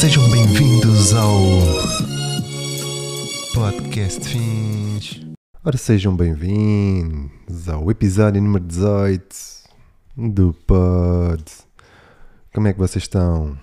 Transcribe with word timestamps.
Sejam 0.00 0.30
bem-vindos 0.30 1.12
ao 1.12 1.42
Podcast 3.52 4.26
Fins. 4.26 5.20
Ora, 5.62 5.76
sejam 5.76 6.16
bem-vindos 6.16 7.68
ao 7.68 7.90
episódio 7.90 8.40
número 8.40 8.64
18 8.64 9.36
do 10.16 10.54
Pod. 10.66 11.44
Como 12.54 12.66
é 12.66 12.72
que 12.72 12.78
vocês 12.78 13.04
estão? 13.04 13.58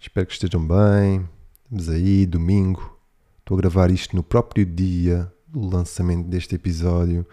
Espero 0.00 0.26
que 0.26 0.32
estejam 0.32 0.66
bem. 0.66 1.28
Estamos 1.64 1.90
aí, 1.90 2.24
domingo. 2.24 2.98
Estou 3.40 3.58
a 3.58 3.60
gravar 3.60 3.90
isto 3.90 4.16
no 4.16 4.22
próprio 4.22 4.64
dia 4.64 5.30
do 5.46 5.68
lançamento 5.68 6.26
deste 6.28 6.54
episódio. 6.54 7.26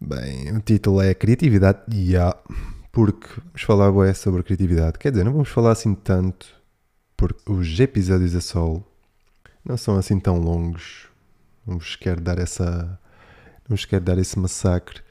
Bem, 0.00 0.50
o 0.56 0.60
título 0.60 1.02
é 1.02 1.12
Criatividade. 1.12 1.80
Yeah, 1.94 2.34
porque 2.90 3.28
vamos 3.36 3.62
falar 3.64 3.90
ué, 3.90 4.14
sobre 4.14 4.42
criatividade. 4.42 4.98
Quer 4.98 5.10
dizer, 5.10 5.24
não 5.24 5.32
vamos 5.32 5.50
falar 5.50 5.72
assim 5.72 5.94
tanto, 5.94 6.58
porque 7.20 7.52
os 7.52 7.78
episódios 7.78 8.34
a 8.34 8.40
sol 8.40 8.82
não 9.62 9.76
são 9.76 9.96
assim 9.98 10.18
tão 10.18 10.38
longos. 10.38 11.06
Não 11.66 11.76
vos 11.76 11.94
quero 11.94 12.18
dar 12.18 12.38
essa. 12.38 12.98
Não 13.68 13.76
vos 13.76 13.84
quero 13.84 14.02
dar 14.02 14.16
esse 14.16 14.38
massacre. 14.38 15.02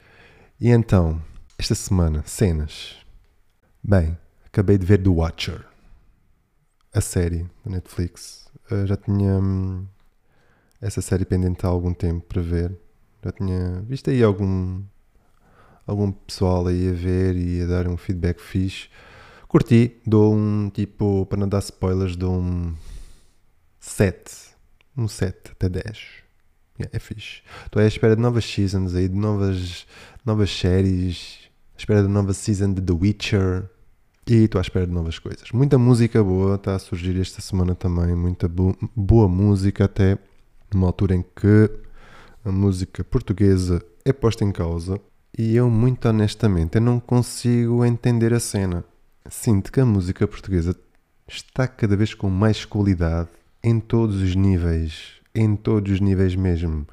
E 0.60 0.70
então, 0.70 1.22
esta 1.56 1.76
semana, 1.76 2.24
cenas. 2.26 2.96
Bem, 3.80 4.18
acabei 4.44 4.76
de 4.76 4.84
ver 4.84 4.98
The 4.98 5.08
Watcher, 5.08 5.64
a 6.92 7.00
série 7.00 7.48
da 7.64 7.70
Netflix. 7.70 8.50
Eu 8.68 8.88
já 8.88 8.96
tinha 8.96 9.38
hum, 9.38 9.86
essa 10.80 11.00
série 11.00 11.24
pendente 11.24 11.64
há 11.64 11.68
algum 11.68 11.94
tempo 11.94 12.26
para 12.26 12.42
ver. 12.42 12.76
Já 13.24 13.30
tinha 13.30 13.82
visto 13.82 14.10
aí 14.10 14.20
algum, 14.20 14.82
algum 15.86 16.10
pessoal 16.10 16.66
aí 16.66 16.88
a 16.88 16.92
ver 16.92 17.36
e 17.36 17.62
a 17.62 17.66
dar 17.66 17.86
um 17.86 17.96
feedback 17.96 18.40
fixe. 18.40 18.88
Curti, 19.50 20.00
dou 20.06 20.32
um 20.32 20.70
tipo, 20.70 21.26
para 21.26 21.36
não 21.36 21.48
dar 21.48 21.58
spoilers, 21.58 22.14
dou 22.14 22.40
um 22.40 22.72
7. 23.80 24.14
Um 24.96 25.08
7 25.08 25.50
até 25.50 25.68
10. 25.68 25.84
Yeah, 26.78 26.92
é 26.92 27.00
fixe. 27.00 27.42
Estou 27.66 27.82
à 27.82 27.84
espera 27.84 28.14
de 28.14 28.22
novas 28.22 28.44
seasons 28.44 28.94
aí, 28.94 29.08
de 29.08 29.16
novas, 29.16 29.88
novas 30.24 30.56
séries. 30.56 31.50
À 31.74 31.78
espera 31.78 32.00
de 32.00 32.06
nova 32.06 32.32
season 32.32 32.72
de 32.74 32.80
The 32.80 32.92
Witcher. 32.92 33.68
E 34.24 34.44
estou 34.44 34.60
à 34.60 34.62
espera 34.62 34.86
de 34.86 34.92
novas 34.92 35.18
coisas. 35.18 35.50
Muita 35.52 35.76
música 35.76 36.22
boa 36.22 36.54
está 36.54 36.76
a 36.76 36.78
surgir 36.78 37.20
esta 37.20 37.40
semana 37.40 37.74
também. 37.74 38.14
Muita 38.14 38.46
bo 38.46 38.76
boa 38.94 39.26
música, 39.26 39.86
até 39.86 40.16
numa 40.72 40.86
altura 40.86 41.16
em 41.16 41.22
que 41.22 41.68
a 42.44 42.52
música 42.52 43.02
portuguesa 43.02 43.84
é 44.04 44.12
posta 44.12 44.44
em 44.44 44.52
causa. 44.52 45.00
E 45.36 45.56
eu, 45.56 45.68
muito 45.68 46.08
honestamente, 46.08 46.76
eu 46.76 46.80
não 46.80 47.00
consigo 47.00 47.84
entender 47.84 48.32
a 48.32 48.38
cena. 48.38 48.84
Sinto 49.28 49.70
que 49.70 49.80
a 49.80 49.84
música 49.84 50.26
portuguesa 50.26 50.74
está 51.28 51.68
cada 51.68 51.96
vez 51.96 52.14
com 52.14 52.28
mais 52.28 52.64
qualidade 52.64 53.28
em 53.62 53.78
todos 53.78 54.22
os 54.22 54.34
níveis. 54.34 55.20
Em 55.34 55.54
todos 55.54 55.92
os 55.92 56.00
níveis 56.00 56.34
mesmo. 56.34 56.86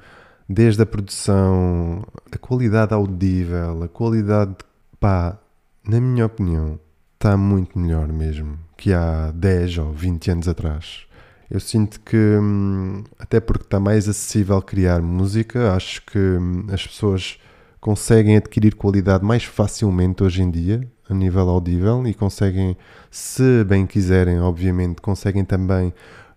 Desde 0.48 0.82
a 0.82 0.86
produção, 0.86 2.04
a 2.30 2.38
qualidade 2.38 2.94
audível, 2.94 3.82
a 3.82 3.88
qualidade. 3.88 4.54
pá, 5.00 5.38
na 5.84 6.00
minha 6.00 6.26
opinião, 6.26 6.78
está 7.14 7.36
muito 7.36 7.78
melhor 7.78 8.08
mesmo 8.08 8.58
que 8.76 8.92
há 8.92 9.32
10 9.32 9.78
ou 9.78 9.92
20 9.92 10.30
anos 10.30 10.48
atrás. 10.48 11.06
Eu 11.50 11.60
sinto 11.60 12.00
que, 12.00 12.16
hum, 12.16 13.02
até 13.18 13.40
porque 13.40 13.64
está 13.64 13.80
mais 13.80 14.08
acessível 14.08 14.60
criar 14.62 15.02
música, 15.02 15.72
acho 15.74 16.02
que 16.06 16.18
hum, 16.18 16.66
as 16.70 16.86
pessoas 16.86 17.38
conseguem 17.80 18.36
adquirir 18.36 18.74
qualidade 18.74 19.24
mais 19.24 19.44
facilmente 19.44 20.22
hoje 20.22 20.42
em 20.42 20.50
dia, 20.50 20.80
a 21.08 21.14
nível 21.14 21.48
audível, 21.48 22.06
e 22.06 22.14
conseguem, 22.14 22.76
se 23.10 23.64
bem 23.64 23.86
quiserem, 23.86 24.40
obviamente, 24.40 25.00
conseguem 25.00 25.44
também 25.44 25.92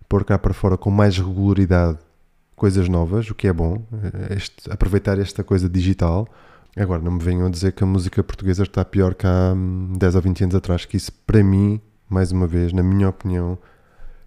pôr 0.08 0.24
cá 0.24 0.38
para 0.38 0.54
fora 0.54 0.76
com 0.76 0.90
mais 0.90 1.16
regularidade 1.18 1.98
coisas 2.54 2.88
novas, 2.88 3.28
o 3.30 3.34
que 3.34 3.48
é 3.48 3.52
bom, 3.52 3.82
este, 4.30 4.70
aproveitar 4.70 5.18
esta 5.18 5.42
coisa 5.42 5.68
digital. 5.68 6.28
Agora, 6.76 7.02
não 7.02 7.12
me 7.12 7.18
venham 7.18 7.46
a 7.46 7.50
dizer 7.50 7.72
que 7.72 7.82
a 7.82 7.86
música 7.86 8.22
portuguesa 8.22 8.62
está 8.62 8.84
pior 8.84 9.14
que 9.14 9.26
há 9.26 9.54
10 9.98 10.14
ou 10.14 10.22
20 10.22 10.44
anos 10.44 10.54
atrás, 10.54 10.84
que 10.84 10.96
isso, 10.96 11.12
para 11.26 11.42
mim, 11.42 11.80
mais 12.08 12.30
uma 12.30 12.46
vez, 12.46 12.72
na 12.72 12.82
minha 12.82 13.08
opinião, 13.08 13.58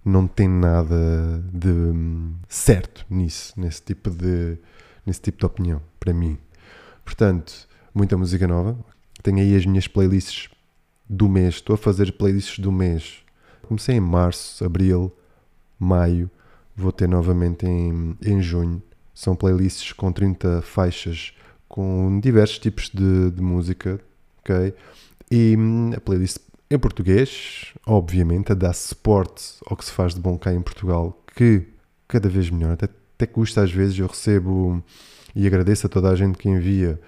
não 0.03 0.27
tem 0.27 0.47
nada 0.47 1.43
de 1.51 1.69
hum, 1.69 2.35
certo 2.47 3.05
nisso, 3.09 3.53
nesse 3.57 3.81
tipo 3.81 4.09
de, 4.09 4.57
nesse 5.05 5.21
tipo 5.21 5.39
de 5.39 5.45
opinião, 5.45 5.81
para 5.99 6.13
mim. 6.13 6.37
Portanto, 7.03 7.67
muita 7.93 8.17
música 8.17 8.47
nova. 8.47 8.77
Tenho 9.25 9.39
aí 9.39 9.55
as 9.55 9.65
minhas 9.65 9.87
playlists 9.87 10.49
do 11.09 11.27
mês. 11.27 11.55
Estou 11.55 11.73
a 11.73 11.77
fazer 11.77 12.11
playlists 12.11 12.59
do 12.59 12.71
mês. 12.71 13.23
Comecei 13.63 13.95
em 13.95 13.99
março, 13.99 14.63
abril, 14.63 15.11
maio. 15.79 16.29
Vou 16.75 16.91
ter 16.91 17.09
novamente 17.09 17.65
em, 17.65 18.15
em 18.23 18.39
junho. 18.39 18.83
São 19.15 19.35
playlists 19.35 19.93
com 19.93 20.11
30 20.11 20.61
faixas 20.61 21.33
com 21.67 22.19
diversos 22.19 22.59
tipos 22.59 22.87
de, 22.93 23.31
de 23.31 23.41
música, 23.41 23.99
ok? 24.41 24.75
E 25.31 25.55
hum, 25.57 25.89
a 25.95 25.99
playlist 25.99 26.37
em 26.69 26.77
português, 26.77 27.73
obviamente, 27.83 28.51
a 28.51 28.55
dar 28.55 28.73
suporte 28.73 29.55
ao 29.65 29.75
que 29.75 29.85
se 29.85 29.91
faz 29.91 30.13
de 30.13 30.19
bom 30.19 30.37
cá 30.37 30.53
em 30.53 30.61
Portugal, 30.61 31.19
que 31.35 31.63
cada 32.07 32.29
vez 32.29 32.51
melhor, 32.51 32.73
até, 32.73 32.87
até 33.15 33.25
custa 33.25 33.63
às 33.63 33.71
vezes, 33.71 33.97
eu 33.97 34.05
recebo 34.05 34.83
e 35.35 35.47
agradeço 35.47 35.87
a 35.87 35.89
toda 35.89 36.11
a 36.11 36.15
gente 36.15 36.37
que 36.37 36.47
envia 36.47 37.01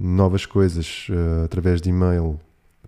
novas 0.00 0.46
coisas 0.46 1.06
uh, 1.10 1.44
através 1.44 1.80
de 1.80 1.90
e-mail 1.90 2.40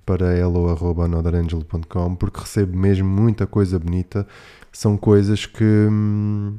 para 0.06 0.36
hello.anotherangel.com 0.36 2.14
porque 2.16 2.40
recebo 2.40 2.76
mesmo 2.76 3.08
muita 3.08 3.46
coisa 3.46 3.78
bonita. 3.78 4.26
São 4.72 4.96
coisas 4.96 5.44
que, 5.44 5.64
hum, 5.64 6.58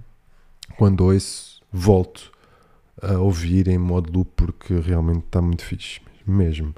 quando 0.77 1.01
ouço, 1.01 1.61
volto 1.71 2.31
a 3.01 3.17
ouvir 3.17 3.67
em 3.67 3.77
modo 3.77 4.11
loop 4.13 4.31
porque 4.35 4.75
realmente 4.75 5.25
está 5.25 5.41
muito 5.41 5.65
fixe, 5.65 5.99
mesmo. 6.25 6.73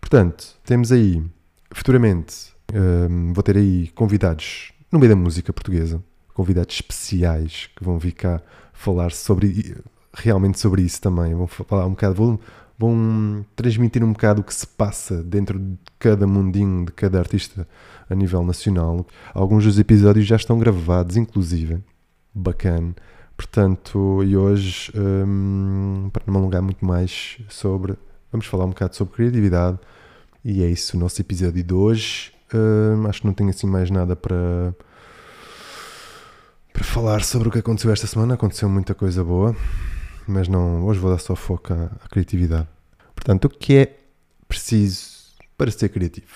Portanto, 0.00 0.54
temos 0.64 0.92
aí, 0.92 1.22
futuramente, 1.72 2.54
hum, 2.72 3.32
vou 3.32 3.42
ter 3.42 3.56
aí 3.56 3.88
convidados 3.88 4.72
no 4.90 5.00
meio 5.00 5.10
da 5.10 5.16
música 5.16 5.52
portuguesa, 5.52 6.02
convidados 6.32 6.76
especiais 6.76 7.68
que 7.74 7.82
vão 7.82 7.98
vir 7.98 8.12
cá 8.12 8.40
falar 8.72 9.10
sobre 9.10 9.76
realmente 10.14 10.58
sobre 10.58 10.82
isso 10.82 11.00
também. 11.00 11.34
Vão 11.34 11.46
falar 11.46 11.86
um 11.86 11.90
bocado, 11.90 12.14
vão, 12.14 12.40
vão 12.78 13.44
transmitir 13.54 14.04
um 14.04 14.12
bocado 14.12 14.40
o 14.40 14.44
que 14.44 14.54
se 14.54 14.66
passa 14.66 15.22
dentro 15.22 15.58
de 15.58 15.76
cada 15.98 16.26
mundinho 16.26 16.84
de 16.84 16.92
cada 16.92 17.18
artista 17.18 17.66
a 18.08 18.14
nível 18.14 18.42
nacional. 18.44 19.06
Alguns 19.32 19.64
dos 19.64 19.78
episódios 19.78 20.26
já 20.26 20.36
estão 20.36 20.58
gravados, 20.58 21.16
inclusive. 21.16 21.78
Bacana. 22.34 22.94
Portanto, 23.36 24.22
e 24.24 24.36
hoje, 24.36 24.90
hum, 24.96 26.08
para 26.12 26.22
não 26.26 26.36
alongar 26.40 26.62
muito 26.62 26.84
mais 26.84 27.38
sobre, 27.48 27.94
vamos 28.32 28.46
falar 28.46 28.64
um 28.64 28.70
bocado 28.70 28.96
sobre 28.96 29.14
criatividade. 29.14 29.78
E 30.44 30.62
é 30.62 30.68
isso 30.68 30.96
o 30.96 31.00
nosso 31.00 31.20
episódio 31.20 31.62
de 31.62 31.74
hoje. 31.74 32.32
Hum, 32.54 33.06
acho 33.06 33.20
que 33.20 33.26
não 33.26 33.34
tenho 33.34 33.50
assim 33.50 33.66
mais 33.66 33.90
nada 33.90 34.14
para, 34.14 34.74
para 36.72 36.84
falar 36.84 37.24
sobre 37.24 37.48
o 37.48 37.50
que 37.50 37.58
aconteceu 37.58 37.92
esta 37.92 38.06
semana. 38.06 38.34
Aconteceu 38.34 38.68
muita 38.68 38.94
coisa 38.94 39.22
boa, 39.24 39.54
mas 40.26 40.48
não, 40.48 40.84
hoje 40.84 41.00
vou 41.00 41.10
dar 41.10 41.18
só 41.18 41.34
foco 41.34 41.72
à, 41.72 41.90
à 42.04 42.08
criatividade. 42.08 42.68
Portanto, 43.14 43.46
o 43.46 43.48
que 43.48 43.76
é 43.76 43.98
preciso 44.48 45.06
para 45.56 45.70
ser 45.70 45.88
criativo? 45.88 46.26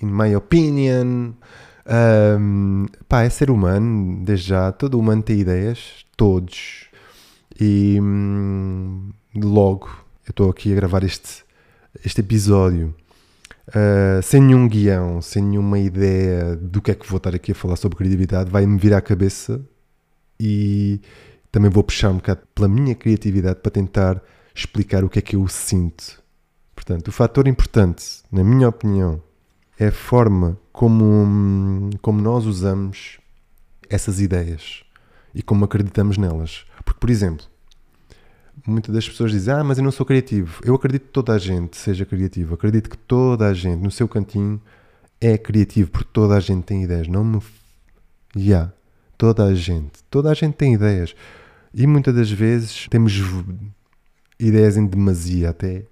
In 0.00 0.06
my 0.06 0.34
opinion, 0.34 1.32
um, 1.86 2.86
pá, 3.08 3.22
é 3.22 3.30
ser 3.30 3.50
humano, 3.50 4.24
desde 4.24 4.48
já. 4.48 4.72
Todo 4.72 4.98
humano 4.98 5.22
tem 5.22 5.40
ideias, 5.40 6.04
todos. 6.16 6.86
E 7.60 7.98
hum, 8.00 9.10
logo, 9.34 9.88
eu 10.26 10.30
estou 10.30 10.50
aqui 10.50 10.72
a 10.72 10.76
gravar 10.76 11.04
este, 11.04 11.44
este 12.04 12.20
episódio 12.20 12.94
uh, 13.68 14.22
sem 14.22 14.40
nenhum 14.40 14.68
guião, 14.68 15.20
sem 15.20 15.42
nenhuma 15.42 15.78
ideia 15.78 16.56
do 16.56 16.80
que 16.82 16.90
é 16.90 16.94
que 16.94 17.08
vou 17.08 17.18
estar 17.18 17.34
aqui 17.34 17.52
a 17.52 17.54
falar 17.54 17.76
sobre 17.76 17.98
criatividade. 17.98 18.50
Vai-me 18.50 18.78
vir 18.78 18.94
à 18.94 19.00
cabeça 19.00 19.60
e 20.38 21.00
também 21.54 21.70
vou 21.70 21.84
puxar 21.84 22.10
um 22.10 22.16
bocado 22.16 22.40
pela 22.52 22.66
minha 22.66 22.96
criatividade 22.96 23.60
para 23.60 23.70
tentar 23.70 24.20
explicar 24.52 25.04
o 25.04 25.08
que 25.08 25.20
é 25.20 25.22
que 25.22 25.36
eu 25.36 25.46
sinto. 25.46 26.20
Portanto, 26.74 27.06
o 27.06 27.12
fator 27.12 27.46
importante, 27.46 28.24
na 28.32 28.42
minha 28.42 28.68
opinião, 28.68 29.22
é 29.78 29.86
a 29.86 29.92
forma 29.92 30.58
como, 30.72 31.90
como 32.02 32.20
nós 32.20 32.44
usamos 32.44 33.20
essas 33.88 34.20
ideias 34.20 34.82
e 35.32 35.44
como 35.44 35.64
acreditamos 35.64 36.18
nelas. 36.18 36.66
Porque, 36.84 36.98
por 36.98 37.08
exemplo, 37.08 37.46
muitas 38.66 38.92
das 38.92 39.08
pessoas 39.08 39.30
dizem: 39.30 39.54
Ah, 39.54 39.62
mas 39.62 39.78
eu 39.78 39.84
não 39.84 39.92
sou 39.92 40.04
criativo. 40.04 40.60
Eu 40.64 40.74
acredito 40.74 41.06
que 41.06 41.12
toda 41.12 41.34
a 41.34 41.38
gente 41.38 41.76
seja 41.76 42.04
criativo. 42.04 42.54
Acredito 42.54 42.90
que 42.90 42.98
toda 42.98 43.46
a 43.46 43.54
gente, 43.54 43.80
no 43.80 43.92
seu 43.92 44.08
cantinho, 44.08 44.60
é 45.20 45.38
criativo, 45.38 45.88
porque 45.88 46.08
toda 46.12 46.34
a 46.34 46.40
gente 46.40 46.64
tem 46.64 46.82
ideias. 46.82 47.06
Não 47.06 47.22
me. 47.22 47.40
Já. 48.34 48.42
Yeah, 48.42 48.72
toda 49.16 49.44
a 49.44 49.54
gente. 49.54 50.02
Toda 50.10 50.32
a 50.32 50.34
gente 50.34 50.54
tem 50.54 50.74
ideias. 50.74 51.14
E 51.74 51.88
muitas 51.88 52.14
das 52.14 52.30
vezes 52.30 52.86
temos 52.88 53.12
ideias 54.38 54.76
em 54.76 54.86
demasia 54.86 55.50
até. 55.50 55.84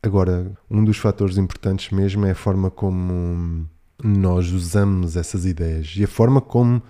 Agora, 0.00 0.56
um 0.70 0.84
dos 0.84 0.96
fatores 0.96 1.36
importantes 1.36 1.90
mesmo 1.90 2.24
é 2.24 2.30
a 2.30 2.36
forma 2.36 2.70
como 2.70 3.68
nós 4.02 4.52
usamos 4.52 5.16
essas 5.16 5.44
ideias 5.44 5.94
e 5.96 6.04
a 6.04 6.08
forma 6.08 6.40
como 6.40 6.80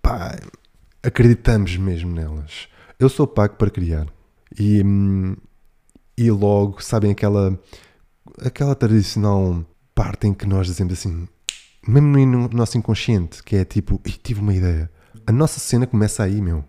pá, 0.00 0.38
acreditamos 1.02 1.76
mesmo 1.76 2.10
nelas. 2.10 2.68
Eu 2.98 3.10
sou 3.10 3.26
pago 3.26 3.56
para 3.56 3.70
criar 3.70 4.06
e, 4.58 4.82
e 6.16 6.30
logo, 6.30 6.82
sabem, 6.82 7.10
aquela, 7.10 7.58
aquela 8.42 8.74
tradicional 8.74 9.64
parte 9.94 10.26
em 10.26 10.32
que 10.32 10.46
nós 10.46 10.66
dizemos 10.66 10.94
assim, 10.94 11.28
mesmo 11.86 12.18
no 12.26 12.48
nosso 12.48 12.78
inconsciente, 12.78 13.42
que 13.42 13.56
é 13.56 13.64
tipo, 13.66 14.00
tive 14.22 14.40
uma 14.40 14.54
ideia. 14.54 14.90
A 15.26 15.32
nossa 15.32 15.60
cena 15.60 15.86
começa 15.86 16.22
aí, 16.22 16.40
meu. 16.40 16.64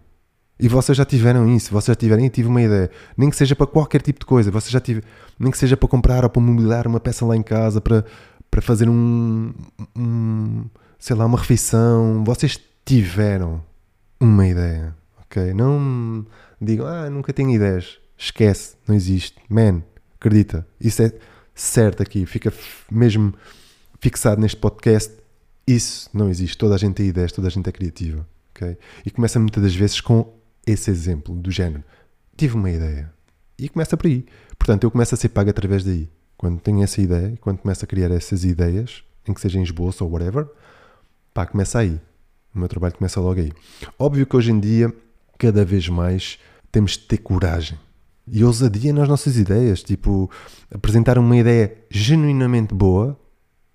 E 0.62 0.68
vocês 0.68 0.96
já 0.96 1.04
tiveram 1.04 1.50
isso, 1.50 1.72
vocês 1.72 1.88
já 1.88 1.96
tiveram, 1.96 2.24
e 2.24 2.30
tive 2.30 2.48
uma 2.48 2.62
ideia. 2.62 2.92
Nem 3.18 3.32
que 3.32 3.36
seja 3.36 3.56
para 3.56 3.66
qualquer 3.66 4.00
tipo 4.00 4.20
de 4.20 4.28
coisa, 4.28 4.52
vocês 4.52 4.72
já 4.72 4.80
tiveram, 4.80 5.08
nem 5.40 5.52
que 5.52 5.58
seja 5.58 5.76
para 5.76 5.90
comprar 5.90 6.24
ou 6.24 6.30
para 6.30 6.40
mobiliar 6.40 6.86
uma 6.86 7.00
peça 7.00 7.26
lá 7.26 7.36
em 7.36 7.42
casa, 7.42 7.82
para, 7.82 8.06
para 8.50 8.62
fazer 8.62 8.88
um, 8.88 9.52
um, 9.98 10.66
sei 11.00 11.16
lá, 11.16 11.26
uma 11.26 11.40
refeição. 11.40 12.24
Vocês 12.24 12.60
tiveram 12.86 13.64
uma 14.20 14.48
ideia, 14.48 14.96
ok? 15.22 15.52
Não 15.52 16.28
digam, 16.62 16.86
ah, 16.86 17.10
nunca 17.10 17.34
tenho 17.34 17.50
ideias. 17.50 17.98
Esquece, 18.16 18.76
não 18.88 18.94
existe. 18.94 19.40
Man, 19.50 19.82
acredita. 20.20 20.68
Isso 20.80 21.02
é 21.02 21.12
certo 21.56 22.04
aqui, 22.04 22.24
fica 22.28 22.54
mesmo 22.92 23.34
fixado 24.00 24.40
neste 24.40 24.58
podcast. 24.58 25.12
Isso 25.66 26.08
não 26.14 26.30
existe. 26.30 26.56
Toda 26.56 26.76
a 26.76 26.78
gente 26.78 26.94
tem 26.94 27.08
ideias, 27.08 27.32
toda 27.32 27.48
a 27.48 27.52
gente 27.52 27.68
é 27.68 27.72
criativa, 27.72 28.28
ok? 28.52 28.78
E 29.04 29.10
começa 29.10 29.40
muitas 29.40 29.64
das 29.64 29.74
vezes 29.74 30.00
com 30.00 30.40
esse 30.72 30.90
exemplo 30.90 31.36
do 31.36 31.52
género. 31.52 31.84
Tive 32.36 32.56
uma 32.56 32.70
ideia. 32.70 33.12
E 33.58 33.70
começa 33.70 33.96
por 33.96 34.08
aí. 34.08 34.26
Portanto, 34.58 34.84
eu 34.84 34.92
começo 34.92 35.14
a 35.14 35.18
ser 35.18 35.30
pago 35.30 35.50
através 35.50 35.84
daí. 35.84 36.10
Quando 36.38 36.60
tenho 36.60 36.84
essa 36.84 37.00
ideia, 37.02 37.38
quando 37.40 37.60
começo 37.60 37.86
a 37.86 37.88
criar 37.88 38.10
essas 38.12 38.44
ideias, 38.44 39.04
em 39.28 39.34
que 39.34 39.42
seja 39.42 39.60
em 39.60 39.64
esboço 39.64 40.04
ou 40.04 40.12
whatever, 40.12 40.48
pá, 41.34 41.46
começa 41.46 41.80
aí. 41.80 42.00
O 42.54 42.60
meu 42.60 42.68
trabalho 42.68 42.96
começa 42.96 43.20
logo 43.20 43.40
aí. 43.40 43.52
Óbvio 43.98 44.26
que 44.26 44.36
hoje 44.36 44.52
em 44.52 44.60
dia, 44.60 44.94
cada 45.38 45.64
vez 45.64 45.88
mais, 45.88 46.40
temos 46.72 46.94
de 46.94 47.00
ter 47.00 47.18
coragem 47.18 47.78
e 48.28 48.44
ousadia 48.44 48.94
nas 48.94 49.08
nossas 49.08 49.38
ideias. 49.38 49.84
Tipo, 49.84 50.30
apresentar 50.74 51.18
uma 51.18 51.36
ideia 51.36 51.78
genuinamente 51.90 52.74
boa 52.74 53.18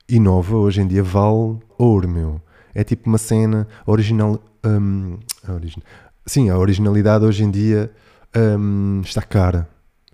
e 0.08 0.18
nova, 0.18 0.56
hoje 0.56 0.80
em 0.80 0.86
dia, 0.86 1.02
vale 1.02 1.58
ouro, 1.78 2.08
meu. 2.08 2.40
É 2.74 2.84
tipo 2.84 3.08
uma 3.08 3.18
cena 3.18 3.66
original. 3.86 4.42
Um, 4.64 5.18
origin, 5.48 5.80
sim, 6.26 6.50
a 6.50 6.58
originalidade 6.58 7.24
hoje 7.24 7.44
em 7.44 7.50
dia 7.50 7.90
um, 8.36 9.00
está 9.02 9.22
cara. 9.22 9.68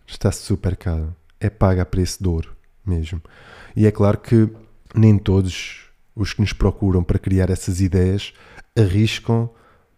Está 0.06 0.30
super 0.30 0.76
cara. 0.76 1.16
É 1.40 1.50
paga 1.50 1.82
a 1.82 1.86
preço 1.86 2.22
de 2.22 2.28
ouro 2.28 2.54
mesmo. 2.86 3.20
E 3.74 3.86
é 3.86 3.90
claro 3.90 4.18
que 4.18 4.48
nem 4.94 5.18
todos 5.18 5.86
os 6.14 6.32
que 6.32 6.40
nos 6.40 6.52
procuram 6.52 7.02
para 7.02 7.18
criar 7.18 7.50
essas 7.50 7.80
ideias 7.80 8.32
arriscam 8.76 9.50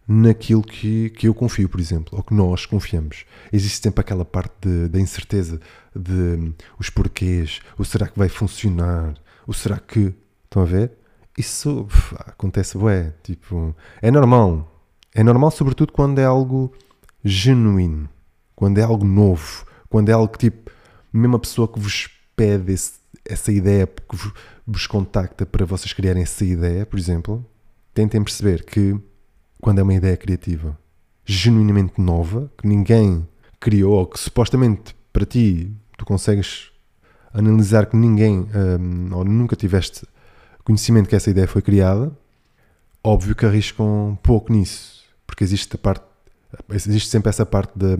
naquilo 0.06 0.62
que, 0.62 1.10
que 1.10 1.26
eu 1.26 1.34
confio, 1.34 1.68
por 1.68 1.80
exemplo, 1.80 2.16
ou 2.16 2.22
que 2.22 2.34
nós 2.34 2.66
confiamos. 2.66 3.24
Existe 3.52 3.82
sempre 3.82 4.00
aquela 4.00 4.24
parte 4.24 4.88
da 4.88 5.00
incerteza 5.00 5.60
de 5.94 6.12
um, 6.12 6.54
os 6.78 6.90
porquês, 6.90 7.60
o 7.78 7.84
será 7.84 8.06
que 8.06 8.18
vai 8.18 8.28
funcionar, 8.28 9.14
o 9.46 9.52
será 9.52 9.78
que. 9.78 10.14
Estão 10.44 10.62
a 10.62 10.66
ver? 10.66 10.92
Isso 11.36 11.88
acontece, 12.26 12.78
ué, 12.78 13.12
tipo, 13.24 13.74
é 14.00 14.08
normal. 14.08 14.73
É 15.14 15.22
normal, 15.22 15.52
sobretudo, 15.52 15.92
quando 15.92 16.18
é 16.18 16.24
algo 16.24 16.72
genuíno, 17.24 18.08
quando 18.56 18.78
é 18.78 18.82
algo 18.82 19.04
novo, 19.04 19.64
quando 19.88 20.08
é 20.08 20.12
algo 20.12 20.32
que, 20.32 20.50
tipo, 20.50 20.72
mesmo 21.12 21.36
a 21.36 21.38
pessoa 21.38 21.68
que 21.68 21.78
vos 21.78 22.10
pede 22.34 22.72
esse, 22.72 22.94
essa 23.24 23.52
ideia, 23.52 23.86
que 23.86 24.16
vos, 24.16 24.32
vos 24.66 24.86
contacta 24.88 25.46
para 25.46 25.64
vocês 25.64 25.92
criarem 25.92 26.24
essa 26.24 26.44
ideia, 26.44 26.84
por 26.84 26.98
exemplo, 26.98 27.46
tentem 27.94 28.22
perceber 28.24 28.64
que 28.64 28.98
quando 29.60 29.78
é 29.78 29.82
uma 29.82 29.94
ideia 29.94 30.16
criativa 30.16 30.76
genuinamente 31.24 32.00
nova, 32.00 32.50
que 32.58 32.66
ninguém 32.66 33.26
criou, 33.60 33.94
ou 33.94 34.06
que 34.06 34.18
supostamente 34.18 34.96
para 35.12 35.24
ti 35.24 35.72
tu 35.96 36.04
consegues 36.04 36.70
analisar 37.32 37.86
que 37.86 37.96
ninguém 37.96 38.48
um, 38.80 39.14
ou 39.14 39.24
nunca 39.24 39.56
tiveste 39.56 40.06
conhecimento 40.64 41.08
que 41.08 41.16
essa 41.16 41.30
ideia 41.30 41.46
foi 41.46 41.62
criada, 41.62 42.12
óbvio 43.02 43.34
que 43.34 43.46
arriscam 43.46 44.18
pouco 44.22 44.52
nisso, 44.52 45.03
porque 45.26 45.44
existe 45.44 45.76
parte, 45.76 46.04
existe 46.70 47.08
sempre 47.08 47.30
essa 47.30 47.44
parte 47.44 47.72
da, 47.76 47.96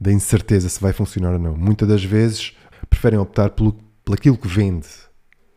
da 0.00 0.12
incerteza 0.12 0.68
se 0.68 0.80
vai 0.80 0.92
funcionar 0.92 1.32
ou 1.32 1.38
não. 1.38 1.56
Muitas 1.56 1.88
das 1.88 2.04
vezes 2.04 2.56
preferem 2.88 3.18
optar 3.18 3.50
pelo, 3.50 3.72
pelo 4.04 4.14
aquilo 4.14 4.36
que 4.36 4.48
vende, 4.48 4.88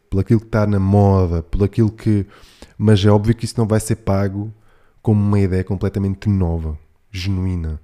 pelo 0.10 0.22
aquilo 0.22 0.40
que 0.40 0.48
está 0.48 0.66
na 0.68 0.80
moda, 0.80 1.44
pelo 1.44 1.64
aquilo 1.64 1.92
que. 1.92 2.26
Mas 2.78 3.04
é 3.06 3.10
óbvio 3.10 3.36
que 3.36 3.46
isso 3.46 3.56
não 3.58 3.68
vai 3.68 3.80
ser 3.80 3.98
pago 3.98 4.54
como 5.02 5.22
uma 5.22 5.40
ideia 5.40 5.64
completamente 5.64 6.30
nova, 6.30 6.78
genuína. 7.12 7.80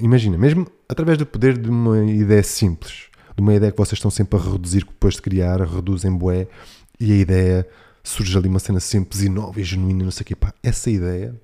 Imagina, 0.00 0.38
mesmo 0.38 0.66
através 0.88 1.18
do 1.18 1.26
poder 1.26 1.58
de 1.58 1.68
uma 1.68 2.04
ideia 2.04 2.42
simples, 2.42 3.06
de 3.36 3.42
uma 3.42 3.54
ideia 3.54 3.70
que 3.70 3.78
vocês 3.78 3.98
estão 3.98 4.10
sempre 4.10 4.38
a 4.38 4.42
reduzir 4.42 4.84
depois 4.84 5.14
de 5.14 5.22
criar, 5.22 5.60
reduzem 5.60 6.16
bué, 6.16 6.48
e 6.98 7.12
a 7.12 7.16
ideia 7.16 7.68
surge 8.02 8.36
ali 8.36 8.48
uma 8.48 8.58
cena 8.58 8.80
simples 8.80 9.22
e 9.22 9.28
nova 9.28 9.60
e 9.60 9.64
genuína, 9.64 10.04
não 10.04 10.10
sei 10.10 10.22
o 10.22 10.24
quê. 10.24 10.34
Pá, 10.34 10.52
essa 10.62 10.90
ideia 10.90 11.34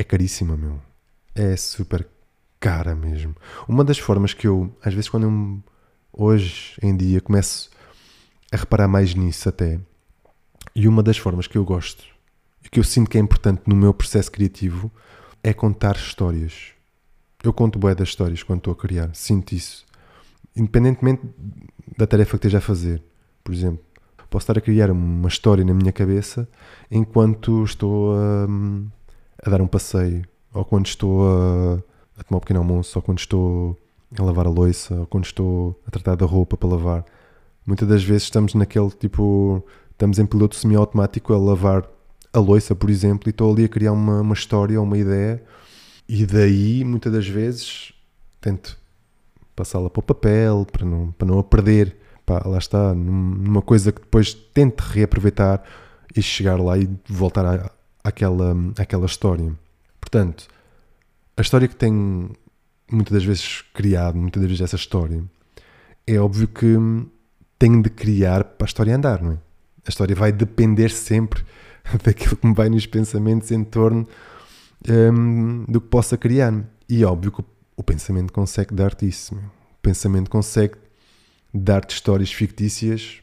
é 0.00 0.04
caríssima, 0.04 0.56
meu. 0.56 0.80
É 1.34 1.54
super 1.56 2.08
cara 2.58 2.94
mesmo. 2.94 3.36
Uma 3.68 3.84
das 3.84 3.98
formas 3.98 4.32
que 4.32 4.46
eu, 4.46 4.74
às 4.82 4.94
vezes, 4.94 5.10
quando 5.10 5.24
eu, 5.24 5.62
hoje 6.12 6.74
em 6.82 6.96
dia, 6.96 7.20
começo 7.20 7.70
a 8.50 8.56
reparar 8.56 8.88
mais 8.88 9.14
nisso 9.14 9.48
até, 9.48 9.78
e 10.74 10.88
uma 10.88 11.02
das 11.02 11.18
formas 11.18 11.46
que 11.46 11.58
eu 11.58 11.64
gosto 11.64 12.04
e 12.64 12.68
que 12.68 12.80
eu 12.80 12.84
sinto 12.84 13.10
que 13.10 13.18
é 13.18 13.20
importante 13.20 13.62
no 13.66 13.76
meu 13.76 13.92
processo 13.92 14.30
criativo 14.30 14.90
é 15.42 15.52
contar 15.52 15.96
histórias. 15.96 16.72
Eu 17.42 17.52
conto 17.52 17.78
bué 17.78 17.94
das 17.94 18.08
histórias 18.08 18.42
quando 18.42 18.58
estou 18.58 18.72
a 18.72 18.76
criar, 18.76 19.10
sinto 19.14 19.52
isso. 19.52 19.86
Independentemente 20.56 21.22
da 21.96 22.06
tarefa 22.06 22.32
que 22.32 22.36
esteja 22.36 22.58
a 22.58 22.62
fazer. 22.62 23.02
Por 23.44 23.54
exemplo, 23.54 23.82
posso 24.30 24.44
estar 24.44 24.56
a 24.56 24.60
criar 24.60 24.90
uma 24.90 25.28
história 25.28 25.64
na 25.64 25.74
minha 25.74 25.92
cabeça 25.92 26.48
enquanto 26.90 27.64
estou 27.64 28.14
a, 28.14 28.46
a 29.42 29.50
dar 29.50 29.60
um 29.60 29.66
passeio, 29.66 30.24
ou 30.52 30.64
quando 30.64 30.86
estou 30.86 31.28
a, 31.28 31.82
a 32.18 32.22
tomar 32.22 32.38
um 32.38 32.40
pequeno 32.40 32.60
almoço, 32.60 32.98
ou 32.98 33.02
quando 33.02 33.18
estou 33.18 33.78
a 34.18 34.22
lavar 34.22 34.46
a 34.46 34.50
louça, 34.50 34.94
ou 34.94 35.06
quando 35.06 35.24
estou 35.24 35.80
a 35.86 35.90
tratar 35.90 36.16
da 36.16 36.26
roupa 36.26 36.56
para 36.56 36.68
lavar. 36.68 37.04
Muitas 37.66 37.88
das 37.88 38.02
vezes 38.02 38.24
estamos 38.24 38.54
naquele 38.54 38.90
tipo, 38.90 39.64
estamos 39.92 40.18
em 40.18 40.26
piloto 40.26 40.56
semiautomático 40.56 41.32
a 41.32 41.38
lavar 41.38 41.88
a 42.32 42.38
loiça, 42.38 42.74
por 42.74 42.90
exemplo, 42.90 43.28
e 43.28 43.30
estou 43.30 43.52
ali 43.52 43.64
a 43.64 43.68
criar 43.68 43.92
uma, 43.92 44.20
uma 44.20 44.34
história, 44.34 44.80
uma 44.80 44.98
ideia, 44.98 45.42
e 46.08 46.26
daí, 46.26 46.84
muitas 46.84 47.12
das 47.12 47.26
vezes, 47.28 47.92
tento 48.40 48.76
passá-la 49.54 49.90
para 49.90 50.00
o 50.00 50.02
papel, 50.02 50.66
para 50.70 50.84
não, 50.84 51.12
para 51.12 51.28
não 51.28 51.38
a 51.38 51.44
perder. 51.44 51.96
Pá, 52.26 52.42
lá 52.44 52.58
está, 52.58 52.94
numa 52.94 53.62
coisa 53.62 53.92
que 53.92 54.00
depois 54.00 54.34
tente 54.34 54.80
reaproveitar 54.80 55.62
e 56.14 56.22
chegar 56.22 56.60
lá 56.60 56.78
e 56.78 56.88
voltar 57.08 57.44
à, 57.44 57.70
àquela, 58.10 58.54
àquela 58.78 59.06
história. 59.06 59.52
Portanto, 60.00 60.46
a 61.36 61.40
história 61.40 61.66
que 61.66 61.76
tenho 61.76 62.30
muitas 62.90 63.12
das 63.12 63.24
vezes 63.24 63.62
criado, 63.72 64.16
muitas 64.16 64.42
das 64.42 64.50
vezes 64.50 64.64
essa 64.64 64.76
história, 64.76 65.24
é 66.06 66.18
óbvio 66.18 66.48
que 66.48 66.76
tenho 67.58 67.82
de 67.82 67.90
criar 67.90 68.44
para 68.44 68.66
a 68.66 68.68
história 68.68 68.94
andar, 68.94 69.22
não 69.22 69.32
é? 69.32 69.38
A 69.86 69.88
história 69.88 70.14
vai 70.14 70.32
depender 70.32 70.90
sempre 70.90 71.44
daquilo 72.04 72.36
que 72.36 72.46
me 72.46 72.54
vai 72.54 72.68
nos 72.68 72.86
pensamentos 72.86 73.50
em 73.50 73.64
torno 73.64 74.06
um, 74.88 75.64
do 75.66 75.80
que 75.80 75.88
possa 75.88 76.16
criar. 76.16 76.52
E 76.88 77.04
óbvio 77.04 77.32
que 77.32 77.40
o, 77.40 77.44
o 77.76 77.82
pensamento 77.82 78.32
consegue 78.32 78.74
dar-te 78.74 79.06
isso. 79.06 79.34
Meu. 79.34 79.44
O 79.44 79.82
pensamento 79.82 80.30
consegue 80.30 80.74
dar-te 81.52 81.94
histórias 81.94 82.32
fictícias 82.32 83.22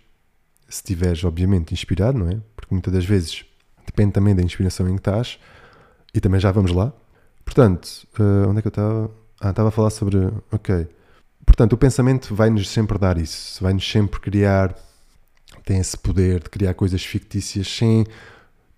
se 0.68 0.80
estiveres, 0.82 1.24
obviamente, 1.24 1.74
inspirado, 1.74 2.18
não 2.18 2.30
é? 2.30 2.38
Porque 2.56 2.74
muitas 2.74 2.94
das 2.94 3.06
vezes 3.06 3.46
depende 3.88 4.12
também 4.12 4.36
da 4.36 4.44
inspiração 4.44 4.88
em 4.88 4.94
que 4.94 5.00
estás. 5.00 5.40
E 6.14 6.20
também 6.20 6.40
já 6.40 6.52
vamos 6.52 6.72
lá. 6.72 6.94
Portanto, 7.44 8.08
uh, 8.20 8.50
onde 8.50 8.60
é 8.60 8.62
que 8.62 8.68
eu 8.68 8.70
estava? 8.70 9.12
Ah, 9.40 9.50
estava 9.50 9.70
a 9.70 9.72
falar 9.72 9.90
sobre. 9.90 10.18
Ok. 10.52 10.88
Portanto, 11.46 11.74
o 11.74 11.78
pensamento 11.78 12.36
vai-nos 12.36 12.70
sempre 12.70 12.98
dar 12.98 13.18
isso. 13.18 13.64
Vai-nos 13.64 13.90
sempre 13.90 14.20
criar. 14.20 14.76
Tem 15.66 15.80
esse 15.80 15.98
poder 15.98 16.44
de 16.44 16.50
criar 16.50 16.74
coisas 16.74 17.04
fictícias 17.04 17.68
sem 17.68 18.06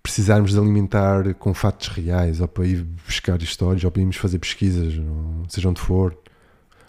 precisarmos 0.02 0.52
de 0.52 0.58
alimentar 0.58 1.34
com 1.34 1.52
fatos 1.52 1.88
reais, 1.88 2.40
ou 2.40 2.48
para 2.48 2.66
ir 2.66 2.82
buscar 3.06 3.40
histórias, 3.42 3.84
ou 3.84 3.90
para 3.90 4.00
irmos 4.00 4.16
fazer 4.16 4.38
pesquisas, 4.38 4.94
seja 5.48 5.68
onde 5.68 5.80
for. 5.80 6.16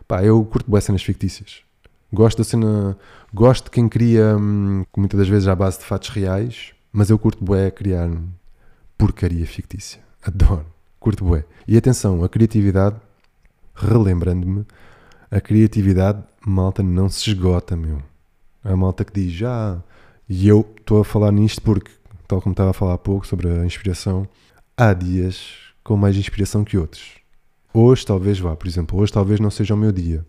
Pá, 0.08 0.24
eu 0.24 0.44
curto 0.46 0.70
boas 0.70 0.84
cenas 0.84 1.04
fictícias. 1.04 1.62
Gosto 2.12 2.40
da 2.40 2.44
cena. 2.44 2.98
Gosto 3.34 3.66
de 3.66 3.72
quem 3.72 3.88
cria, 3.88 4.36
hum, 4.38 4.86
muitas 4.96 5.20
das 5.20 5.30
vezes 5.30 5.48
à 5.48 5.56
base 5.56 5.80
de 5.80 5.86
fatos 5.86 6.10
reais, 6.10 6.74
mas 6.92 7.10
eu 7.10 7.18
curto 7.18 7.44
bué 7.44 7.72
criar 7.72 8.10
porcaria 8.98 9.46
fictícia. 9.46 10.02
Adoro. 10.22 10.66
Curto 11.00 11.26
bué. 11.26 11.46
E 11.68 11.78
atenção, 11.78 12.24
a 12.24 12.30
criatividade, 12.30 12.96
relembrando-me, 13.74 14.66
a 15.30 15.42
criatividade, 15.42 16.22
malta, 16.46 16.84
não 16.84 17.10
se 17.10 17.30
esgota, 17.30 17.76
meu. 17.76 18.02
A 18.64 18.76
malta 18.76 19.04
que 19.04 19.14
diz, 19.14 19.42
ah, 19.44 19.82
e 20.30 20.48
eu 20.48 20.66
estou 20.78 21.02
a 21.02 21.06
falar 21.06 21.32
nisto 21.32 21.62
porque 21.62 21.92
tal 22.28 22.42
como 22.42 22.54
estava 22.54 22.70
a 22.70 22.74
falar 22.74 22.94
há 22.94 22.98
pouco 22.98 23.28
sobre 23.28 23.50
a 23.50 23.66
inspiração, 23.66 24.28
há 24.78 24.94
dias 24.94 25.54
com 25.84 25.98
mais 25.98 26.16
inspiração 26.16 26.64
que 26.64 26.78
outros. 26.78 27.20
Hoje 27.74 28.06
talvez 28.06 28.40
vá, 28.40 28.56
por 28.56 28.68
exemplo, 28.68 29.00
hoje 29.00 29.12
talvez 29.12 29.40
não 29.40 29.50
seja 29.50 29.74
o 29.74 29.78
meu 29.78 29.92
dia. 29.92 30.26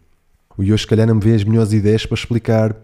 E 0.59 0.73
hoje, 0.73 0.83
se 0.83 0.87
calhar, 0.87 1.07
não 1.07 1.15
me 1.15 1.21
vê 1.21 1.35
as 1.35 1.45
melhores 1.45 1.73
ideias 1.73 2.05
para 2.05 2.15
explicar 2.15 2.77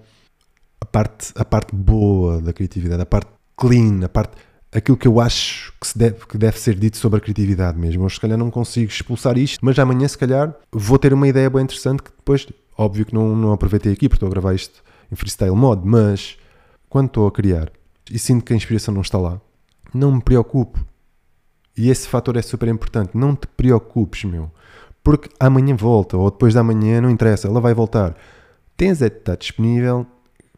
a 0.81 0.85
parte, 0.85 1.33
a 1.35 1.45
parte 1.45 1.75
boa 1.75 2.41
da 2.41 2.53
criatividade, 2.53 3.03
a 3.03 3.07
parte 3.07 3.29
clean, 3.59 4.05
a 4.05 4.09
parte 4.09 4.33
aquilo 4.73 4.97
que 4.97 5.09
eu 5.09 5.19
acho 5.21 5.73
que, 5.81 5.87
se 5.87 5.99
deve, 5.99 6.27
que 6.27 6.37
deve 6.37 6.59
ser 6.59 6.75
dito 6.75 6.97
sobre 6.99 7.19
a 7.19 7.21
criatividade 7.21 7.79
mesmo. 7.79 8.05
Hoje, 8.05 8.17
se 8.17 8.21
calhar, 8.21 8.39
não 8.39 8.51
consigo 8.51 8.91
expulsar 8.91 9.39
isto, 9.39 9.59
mas 9.65 9.79
amanhã, 9.79 10.07
se 10.07 10.19
calhar, 10.19 10.55
vou 10.71 10.99
ter 10.99 11.13
uma 11.13 11.27
ideia 11.27 11.49
bem 11.49 11.63
interessante 11.63 12.03
que 12.03 12.11
depois, 12.11 12.47
óbvio 12.77 13.07
que 13.07 13.15
não, 13.15 13.35
não 13.35 13.53
aproveitei 13.53 13.93
aqui 13.93 14.09
porque 14.09 14.17
estou 14.17 14.29
a 14.29 14.31
gravar 14.31 14.55
isto 14.55 14.83
em 15.11 15.17
freestyle 15.17 15.55
mode, 15.57 15.87
mas 15.87 16.37
quando 16.89 17.07
estou 17.07 17.27
a 17.27 17.33
criar 17.33 17.71
e 18.11 18.19
sinto 18.19 18.45
que 18.45 18.53
a 18.53 18.57
inspiração 18.57 18.93
não 18.93 19.03
está 19.03 19.19
lá, 19.19 19.41
não 19.93 20.13
me 20.13 20.23
preocupo. 20.23 20.85
E 21.77 21.91
esse 21.91 22.09
fator 22.09 22.37
é 22.37 22.43
super 22.43 22.69
importante. 22.69 23.11
Não 23.15 23.37
te 23.37 23.47
preocupes, 23.47 24.25
meu. 24.25 24.51
Porque 25.03 25.31
amanhã 25.39 25.77
volta, 25.77 26.17
ou 26.17 26.31
depois 26.31 26.55
da 26.55 26.63
manhã, 26.63 27.01
não 27.01 27.09
interessa, 27.09 27.47
ela 27.47 27.61
vai 27.61 27.73
voltar. 27.73 28.17
Tens 28.77 29.01
é 29.01 29.09
de 29.09 29.17
estar 29.17 29.37
disponível 29.37 30.05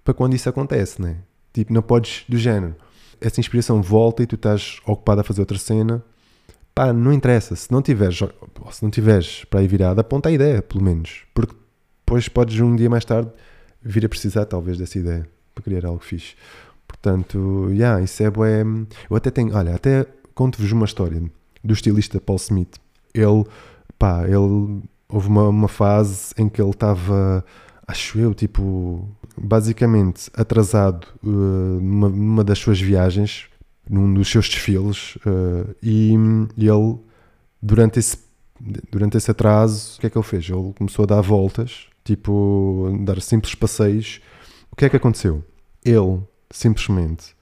para 0.03 0.15
quando 0.15 0.35
isso 0.35 0.49
acontece, 0.49 1.01
né? 1.01 1.19
Tipo, 1.53 1.73
não 1.73 1.83
podes, 1.83 2.25
do 2.29 2.39
género, 2.39 2.75
essa 3.21 3.41
inspiração 3.41 3.83
volta 3.83 4.23
e 4.23 4.27
tu 4.27 4.37
estás 4.37 4.79
ocupado 4.87 5.21
a 5.21 5.25
fazer 5.25 5.41
outra 5.41 5.59
cena. 5.59 6.03
Pá, 6.75 6.93
não 6.93 7.13
interessa. 7.13 7.55
Se 7.57 7.71
não 7.71 7.83
tiveres, 7.83 8.19
se 8.19 8.83
não 8.83 8.91
tiveres 8.91 9.45
para 9.45 9.61
aí 9.61 9.69
virada, 9.69 10.01
aponta 10.01 10.29
a 10.29 10.33
ideia, 10.33 10.63
pelo 10.63 10.83
menos. 10.83 11.23
Porque 11.35 11.55
depois 12.01 12.29
podes 12.29 12.59
um 12.61 12.75
dia 12.75 12.89
mais 12.89 13.05
tarde 13.05 13.31
vir 13.83 14.05
a 14.05 14.09
precisar, 14.09 14.45
talvez, 14.47 14.79
dessa 14.79 14.99
ideia 14.99 15.29
para 15.55 15.65
criar 15.65 15.87
algo 15.87 16.03
fixe. 16.03 16.35
Portanto, 16.87 17.69
yeah, 17.71 18.03
isso 18.03 18.23
é 18.23 18.31
bué. 18.31 18.63
Eu 19.09 19.17
até 19.17 19.31
tenho, 19.31 19.55
olha, 19.55 19.75
até 19.75 20.07
conto-vos 20.35 20.73
uma 20.73 20.85
história 20.85 21.23
do 21.63 21.73
estilista 21.73 22.21
Paul 22.21 22.37
Smith. 22.37 22.77
Ele, 23.15 23.45
pá, 23.99 24.25
ele 24.25 24.83
houve 25.09 25.29
uma, 25.29 25.49
uma 25.49 25.69
fase 25.69 26.33
em 26.37 26.49
que 26.49 26.61
ele 26.61 26.71
estava, 26.71 27.45
acho 27.87 28.19
eu, 28.19 28.35
tipo, 28.35 29.09
basicamente 29.41 30.31
atrasado 30.35 31.07
uh, 31.23 31.29
numa, 31.29 32.09
numa, 32.09 32.45
das 32.45 32.59
suas 32.59 32.81
viagens, 32.81 33.47
num 33.89 34.13
dos 34.13 34.29
seus 34.29 34.49
desfiles, 34.49 35.17
uh, 35.17 35.75
e, 35.83 36.13
ele, 36.59 36.99
durante 37.61 37.99
esse, 37.99 38.19
durante 38.91 39.17
esse 39.17 39.31
atraso, 39.31 39.97
o 39.97 40.01
que 40.01 40.07
é 40.07 40.11
que 40.11 40.19
ele 40.19 40.25
fez? 40.25 40.49
Ele 40.49 40.73
começou 40.77 41.05
a 41.05 41.07
dar 41.07 41.21
voltas, 41.21 41.87
tipo, 42.05 42.91
dar 43.05 43.21
simples 43.21 43.55
passeios. 43.55 44.21
O 44.71 44.77
que 44.77 44.85
é 44.85 44.89
que 44.89 44.97
aconteceu? 44.97 45.43
Ele 45.85 46.21
simplesmente 46.51 47.35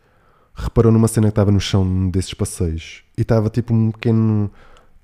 reparou 0.55 0.93
numa 0.93 1.09
cena 1.09 1.29
que 1.29 1.33
estava 1.33 1.53
no 1.53 1.61
chão 1.61 2.11
desses 2.11 2.35
passeios 2.35 3.03
e 3.17 3.23
estava 3.23 3.49
tipo 3.49 3.73
um 3.73 3.91
pequeno 3.93 4.51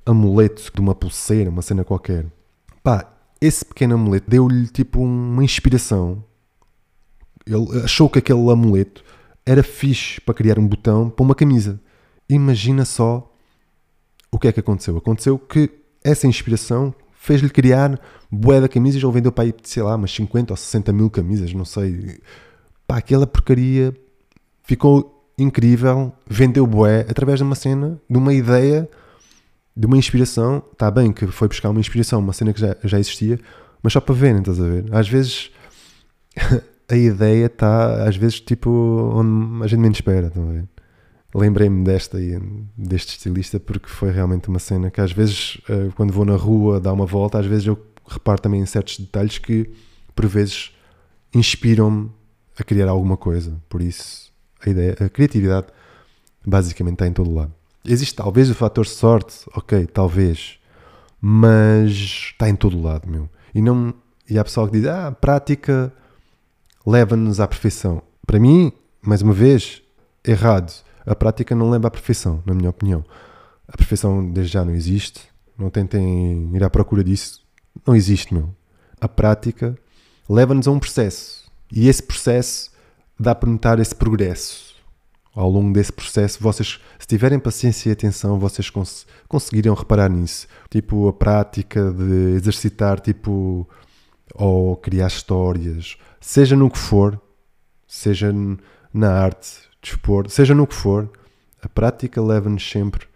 amuleto 0.04 0.70
de 0.74 0.80
uma 0.80 0.94
pulseira, 0.94 1.50
uma 1.50 1.62
cena 1.62 1.84
qualquer. 1.84 2.26
Pá, 2.82 3.10
esse 3.40 3.64
pequeno 3.64 3.94
amuleto 3.94 4.28
deu-lhe 4.28 4.66
tipo 4.68 5.00
uma 5.00 5.44
inspiração. 5.44 6.24
Ele 7.46 7.82
achou 7.82 8.08
que 8.08 8.18
aquele 8.18 8.50
amuleto 8.50 9.04
era 9.44 9.62
fixe 9.62 10.20
para 10.20 10.34
criar 10.34 10.58
um 10.58 10.66
botão 10.66 11.10
para 11.10 11.24
uma 11.24 11.34
camisa. 11.34 11.80
Imagina 12.28 12.84
só 12.84 13.30
o 14.30 14.38
que 14.38 14.48
é 14.48 14.52
que 14.52 14.60
aconteceu. 14.60 14.96
Aconteceu 14.96 15.38
que 15.38 15.70
essa 16.02 16.26
inspiração 16.26 16.94
fez-lhe 17.12 17.50
criar 17.50 18.00
bué 18.30 18.60
de 18.60 18.68
camisas. 18.68 19.02
Ele 19.02 19.12
vendeu 19.12 19.32
para 19.32 19.44
aí, 19.44 19.54
sei 19.62 19.82
lá, 19.82 19.94
umas 19.96 20.12
50 20.12 20.52
ou 20.52 20.56
60 20.56 20.92
mil 20.92 21.10
camisas, 21.10 21.52
não 21.52 21.64
sei. 21.64 22.20
Pá, 22.86 22.98
aquela 22.98 23.26
porcaria 23.26 23.94
ficou 24.62 25.14
incrível, 25.38 26.12
vendeu 26.26 26.66
bué 26.66 27.00
através 27.08 27.38
de 27.38 27.44
uma 27.44 27.54
cena, 27.54 28.00
de 28.08 28.16
uma 28.16 28.32
ideia, 28.32 28.88
de 29.76 29.86
uma 29.86 29.96
inspiração. 29.96 30.62
Está 30.72 30.90
bem 30.90 31.12
que 31.12 31.26
foi 31.26 31.48
buscar 31.48 31.70
uma 31.70 31.80
inspiração, 31.80 32.20
uma 32.20 32.32
cena 32.32 32.52
que 32.52 32.60
já, 32.60 32.76
já 32.84 32.98
existia, 32.98 33.38
mas 33.82 33.92
só 33.92 34.00
para 34.00 34.14
verem, 34.14 34.40
estás 34.40 34.60
a 34.60 34.66
ver? 34.66 34.86
Às 34.92 35.08
vezes 35.08 35.50
a 36.88 36.96
ideia 36.96 37.46
está, 37.46 38.04
às 38.06 38.16
vezes, 38.16 38.40
tipo, 38.40 38.70
onde 38.70 39.64
a 39.64 39.66
gente 39.66 39.80
menos 39.80 39.98
espera, 39.98 40.26
estão 40.26 40.48
a 40.48 40.52
ver? 40.52 40.68
Lembrei-me 41.34 41.82
desta 41.82 42.20
e 42.20 42.38
deste 42.76 43.16
estilista 43.16 43.58
porque 43.58 43.88
foi 43.88 44.10
realmente 44.10 44.48
uma 44.48 44.60
cena 44.60 44.90
que 44.90 45.00
às 45.00 45.10
vezes, 45.10 45.60
eh, 45.68 45.88
quando 45.96 46.12
vou 46.12 46.24
na 46.24 46.36
rua 46.36 46.78
dar 46.78 46.92
uma 46.92 47.06
volta, 47.06 47.38
às 47.38 47.46
vezes 47.46 47.66
eu 47.66 47.76
reparo 48.06 48.40
também 48.40 48.60
em 48.60 48.66
certos 48.66 48.98
detalhes 48.98 49.38
que, 49.38 49.68
por 50.14 50.26
vezes, 50.26 50.72
inspiram-me 51.34 52.10
a 52.58 52.62
criar 52.62 52.88
alguma 52.88 53.16
coisa. 53.16 53.60
Por 53.68 53.82
isso, 53.82 54.32
a 54.64 54.70
ideia, 54.70 54.96
a 55.00 55.08
criatividade 55.08 55.66
basicamente 56.46 56.94
está 56.94 57.06
em 57.08 57.12
todo 57.12 57.34
lado. 57.34 57.52
Existe 57.84 58.14
talvez 58.14 58.48
o 58.48 58.54
fator 58.54 58.86
sorte, 58.86 59.34
ok, 59.56 59.86
talvez, 59.86 60.58
mas 61.20 61.90
está 61.90 62.48
em 62.48 62.54
todo 62.54 62.80
lado, 62.80 63.10
meu. 63.10 63.28
E, 63.54 63.60
não, 63.60 63.92
e 64.30 64.38
há 64.38 64.44
pessoal 64.44 64.68
que 64.68 64.78
diz, 64.78 64.86
ah, 64.86 65.10
prática 65.10 65.92
leva-nos 66.86 67.40
à 67.40 67.48
perfeição. 67.48 68.02
Para 68.26 68.38
mim, 68.38 68.72
mais 69.02 69.22
uma 69.22 69.32
vez, 69.32 69.82
errado. 70.24 70.72
A 71.06 71.14
prática 71.14 71.54
não 71.54 71.70
leva 71.70 71.88
à 71.88 71.90
perfeição, 71.90 72.42
na 72.46 72.54
minha 72.54 72.70
opinião. 72.70 73.04
A 73.68 73.76
perfeição 73.76 74.30
desde 74.30 74.52
já 74.52 74.64
não 74.64 74.74
existe. 74.74 75.22
Não 75.58 75.70
tentem 75.70 76.50
ir 76.54 76.64
à 76.64 76.70
procura 76.70 77.04
disso. 77.04 77.42
Não 77.86 77.94
existe, 77.94 78.32
meu. 78.34 78.54
A 79.00 79.08
prática 79.08 79.76
leva-nos 80.28 80.66
a 80.66 80.70
um 80.70 80.78
processo. 80.78 81.50
E 81.72 81.88
esse 81.88 82.02
processo 82.02 82.70
dá 83.18 83.34
para 83.34 83.50
notar 83.50 83.78
esse 83.78 83.94
progresso. 83.94 84.74
Ao 85.34 85.50
longo 85.50 85.72
desse 85.72 85.92
processo, 85.92 86.40
vocês, 86.40 86.80
se 86.98 87.06
tiverem 87.06 87.40
paciência 87.40 87.88
e 87.88 87.92
atenção, 87.92 88.38
vocês 88.38 88.70
cons 88.70 89.04
conseguiriam 89.28 89.74
reparar 89.74 90.08
nisso. 90.08 90.46
Tipo, 90.70 91.08
a 91.08 91.12
prática 91.12 91.90
de 91.90 92.36
exercitar, 92.36 93.00
tipo, 93.00 93.68
ou 94.32 94.76
criar 94.76 95.08
histórias, 95.08 95.96
seja 96.20 96.56
no 96.56 96.70
que 96.70 96.78
for, 96.78 97.20
seja 97.86 98.32
na 98.92 99.12
arte, 99.12 99.50
desporto, 99.82 100.30
seja 100.30 100.54
no 100.54 100.66
que 100.66 100.74
for, 100.74 101.10
a 101.62 101.68
prática 101.68 102.22
leva-nos 102.22 102.68
sempre 102.68 103.06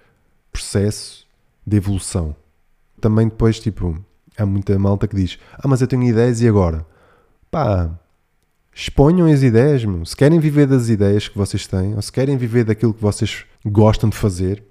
processo 0.53 1.27
de 1.67 1.77
evolução. 1.77 2.35
Também 3.00 3.29
depois, 3.29 3.61
tipo, 3.61 3.99
há 4.37 4.45
muita 4.45 4.79
malta 4.79 5.07
que 5.07 5.17
diz: 5.17 5.38
Ah, 5.55 5.69
mas 5.69 5.81
eu 5.81 5.87
tenho 5.87 6.03
ideias 6.03 6.41
e 6.41 6.49
agora? 6.49 6.85
Pá, 7.50 7.91
exponham 8.75 9.31
as 9.31 9.43
ideias, 9.43 9.85
meu. 9.85 10.05
se 10.05 10.17
querem 10.17 10.38
viver 10.38 10.67
das 10.67 10.88
ideias 10.88 11.29
que 11.29 11.38
vocês 11.38 11.67
têm, 11.67 11.95
ou 11.95 12.03
se 12.03 12.12
querem 12.12 12.37
viver 12.37 12.65
daquilo 12.65 12.95
que 12.95 13.03
vocês 13.03 13.45
gostam 13.65 14.09
de 14.11 14.17
fazer, 14.17 14.62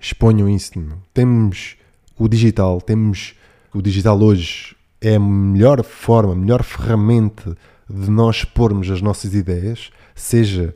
exponham 0.00 0.48
isso. 0.48 0.78
Meu. 0.78 0.98
Temos 1.12 1.76
o 2.18 2.28
digital, 2.28 2.80
temos 2.80 3.34
o 3.72 3.80
digital 3.82 4.20
hoje 4.20 4.77
é 5.00 5.16
a 5.16 5.20
melhor 5.20 5.82
forma, 5.84 6.32
a 6.32 6.36
melhor 6.36 6.62
ferramenta 6.62 7.56
de 7.88 8.10
nós 8.10 8.36
expormos 8.36 8.90
as 8.90 9.00
nossas 9.00 9.34
ideias, 9.34 9.90
seja 10.14 10.74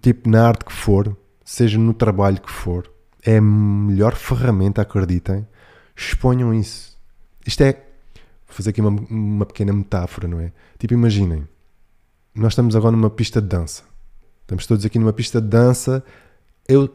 tipo 0.00 0.28
na 0.28 0.48
arte 0.48 0.64
que 0.64 0.72
for, 0.72 1.16
seja 1.44 1.78
no 1.78 1.94
trabalho 1.94 2.40
que 2.40 2.50
for, 2.50 2.90
é 3.24 3.36
a 3.36 3.42
melhor 3.42 4.14
ferramenta, 4.14 4.82
acreditem. 4.82 5.46
Exponham 5.94 6.52
isso. 6.54 6.98
Isto 7.46 7.62
é 7.62 7.92
Vou 8.52 8.56
fazer 8.58 8.68
aqui 8.68 8.82
uma, 8.82 8.90
uma 9.08 9.46
pequena 9.46 9.72
metáfora, 9.72 10.28
não 10.28 10.38
é? 10.38 10.52
Tipo, 10.78 10.92
imaginem, 10.92 11.48
nós 12.34 12.52
estamos 12.52 12.76
agora 12.76 12.94
numa 12.94 13.08
pista 13.08 13.40
de 13.40 13.48
dança. 13.48 13.82
Estamos 14.42 14.66
todos 14.66 14.84
aqui 14.84 14.98
numa 14.98 15.12
pista 15.12 15.40
de 15.40 15.48
dança. 15.48 16.04
Eu 16.68 16.94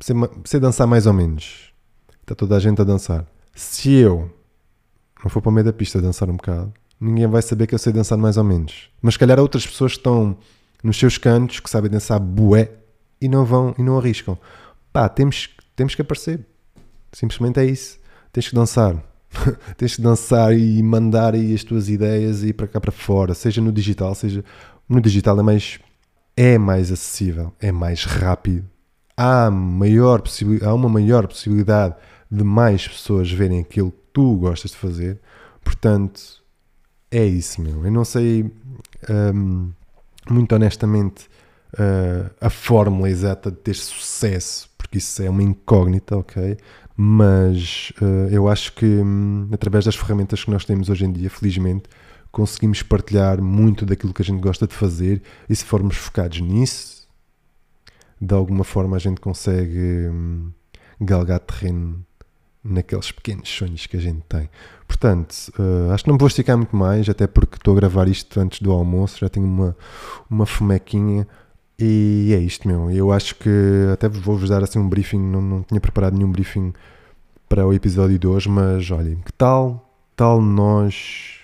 sei, 0.00 0.16
sei 0.46 0.58
dançar 0.58 0.86
mais 0.86 1.06
ou 1.06 1.12
menos. 1.12 1.74
Está 2.22 2.34
toda 2.34 2.56
a 2.56 2.58
gente 2.58 2.80
a 2.80 2.84
dançar. 2.84 3.26
Se 3.54 3.92
eu 3.92 4.32
não 5.24 5.30
for 5.30 5.40
para 5.40 5.50
o 5.50 5.52
meio 5.52 5.64
da 5.64 5.72
pista 5.72 6.00
dançar 6.00 6.28
um 6.28 6.36
bocado, 6.36 6.72
ninguém 7.00 7.26
vai 7.26 7.42
saber 7.42 7.66
que 7.66 7.74
eu 7.74 7.78
sei 7.78 7.92
dançar 7.92 8.18
mais 8.18 8.36
ou 8.36 8.44
menos. 8.44 8.90
Mas 9.00 9.14
se 9.14 9.18
calhar 9.18 9.40
outras 9.40 9.66
pessoas 9.66 9.92
que 9.92 9.98
estão 9.98 10.36
nos 10.82 10.98
seus 10.98 11.16
cantos, 11.16 11.60
que 11.60 11.70
sabem 11.70 11.90
dançar 11.90 12.20
bué, 12.20 12.70
e 13.20 13.28
não 13.28 13.44
vão 13.44 13.74
e 13.78 13.82
não 13.82 13.98
arriscam. 13.98 14.36
Pá, 14.92 15.08
temos, 15.08 15.48
temos 15.74 15.94
que 15.94 16.02
aparecer. 16.02 16.44
Simplesmente 17.10 17.58
é 17.58 17.64
isso. 17.64 17.98
Tens 18.30 18.48
que 18.48 18.54
dançar. 18.54 19.02
tens 19.78 19.92
de 19.92 20.02
dançar 20.02 20.56
e 20.56 20.82
mandar 20.82 21.34
aí 21.34 21.54
as 21.54 21.64
tuas 21.64 21.88
ideias 21.88 22.44
e 22.44 22.52
para 22.52 22.68
cá 22.68 22.80
para 22.80 22.92
fora, 22.92 23.34
seja 23.34 23.60
no 23.60 23.72
digital, 23.72 24.14
seja 24.14 24.44
no 24.88 25.00
digital 25.00 25.38
é 25.40 25.42
mais 25.42 25.80
é 26.36 26.58
mais 26.58 26.92
acessível, 26.92 27.52
é 27.60 27.72
mais 27.72 28.04
rápido. 28.04 28.64
Há, 29.16 29.50
maior 29.50 30.22
há 30.62 30.74
uma 30.74 30.88
maior 30.88 31.26
possibilidade 31.26 31.94
de 32.30 32.44
mais 32.44 32.86
pessoas 32.86 33.30
verem 33.30 33.60
aquilo 33.60 33.90
que 33.90 34.03
tu 34.14 34.36
gostas 34.36 34.70
de 34.70 34.78
fazer. 34.78 35.20
Portanto, 35.62 36.42
é 37.10 37.26
isso, 37.26 37.60
meu. 37.60 37.84
Eu 37.84 37.92
não 37.92 38.04
sei, 38.04 38.50
um, 39.34 39.70
muito 40.30 40.54
honestamente, 40.54 41.26
uh, 41.74 42.30
a 42.40 42.48
fórmula 42.48 43.10
exata 43.10 43.50
de 43.50 43.58
ter 43.58 43.74
sucesso, 43.74 44.70
porque 44.78 44.96
isso 44.96 45.22
é 45.22 45.28
uma 45.28 45.42
incógnita, 45.42 46.16
ok? 46.16 46.56
mas 46.96 47.92
uh, 48.00 48.28
eu 48.30 48.48
acho 48.48 48.72
que 48.72 48.86
um, 48.86 49.48
através 49.52 49.84
das 49.84 49.96
ferramentas 49.96 50.44
que 50.44 50.50
nós 50.50 50.64
temos 50.64 50.88
hoje 50.88 51.04
em 51.04 51.12
dia, 51.12 51.28
felizmente, 51.28 51.88
conseguimos 52.30 52.82
partilhar 52.82 53.42
muito 53.42 53.84
daquilo 53.84 54.14
que 54.14 54.22
a 54.22 54.24
gente 54.24 54.40
gosta 54.40 54.66
de 54.66 54.74
fazer 54.74 55.22
e 55.48 55.54
se 55.56 55.64
formos 55.64 55.96
focados 55.96 56.40
nisso, 56.40 57.08
de 58.20 58.34
alguma 58.34 58.64
forma 58.64 58.96
a 58.96 59.00
gente 59.00 59.20
consegue 59.20 60.08
hum, 60.08 60.52
galgar 61.00 61.40
terreno 61.40 62.04
naqueles 62.64 63.12
pequenos 63.12 63.48
sonhos 63.48 63.86
que 63.86 63.96
a 63.96 64.00
gente 64.00 64.22
tem. 64.28 64.48
Portanto, 64.88 65.52
uh, 65.58 65.92
acho 65.92 66.04
que 66.04 66.08
não 66.08 66.14
me 66.14 66.18
vou 66.18 66.28
esticar 66.28 66.56
muito 66.56 66.74
mais, 66.74 67.08
até 67.08 67.26
porque 67.26 67.56
estou 67.56 67.74
a 67.74 67.76
gravar 67.76 68.08
isto 68.08 68.40
antes 68.40 68.60
do 68.60 68.72
almoço, 68.72 69.18
já 69.20 69.28
tenho 69.28 69.46
uma, 69.46 69.76
uma 70.30 70.46
fomequinha 70.46 71.26
e 71.78 72.32
é 72.34 72.38
isto, 72.38 72.66
meu. 72.66 72.90
Eu 72.90 73.12
acho 73.12 73.34
que 73.34 73.50
até 73.92 74.08
vou-vos 74.08 74.48
dar 74.48 74.62
assim 74.62 74.78
um 74.78 74.88
briefing, 74.88 75.18
não, 75.18 75.42
não 75.42 75.62
tinha 75.62 75.80
preparado 75.80 76.16
nenhum 76.16 76.30
briefing 76.30 76.72
para 77.48 77.66
o 77.66 77.72
episódio 77.72 78.18
de 78.18 78.26
hoje, 78.26 78.48
mas 78.48 78.90
olhem, 78.90 79.16
que 79.16 79.32
tal, 79.32 79.92
tal 80.16 80.40
nós. 80.40 81.40